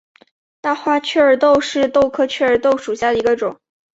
[0.61, 3.59] 大花雀儿豆为豆科雀儿豆属下的一个种。